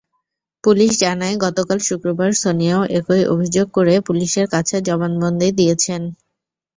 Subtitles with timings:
[0.63, 6.01] Police জানায়, গতকাল শুক্রবার সোনিয়াও একই অভিযোগ করে পুলিশের কাছে জবানবন্দি দিয়েছেন।